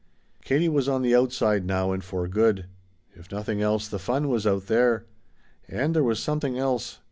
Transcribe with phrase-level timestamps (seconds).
[0.43, 2.65] Katie was on the outside now, and for good.
[3.13, 5.05] If nothing else, the fun was out there.
[5.67, 6.97] And there was something else.